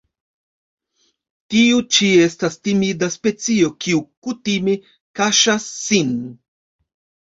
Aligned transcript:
Tiu 1.55 1.83
ĉi 1.97 2.09
estas 2.29 2.59
timida 2.69 3.11
specio 3.19 3.71
kiu 3.87 4.05
kutime 4.25 4.79
kaŝas 5.23 5.73
sin. 5.89 6.15